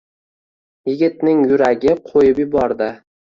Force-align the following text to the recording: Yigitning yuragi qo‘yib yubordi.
Yigitning 0.91 1.45
yuragi 1.51 1.93
qo‘yib 2.09 2.43
yubordi. 2.45 2.89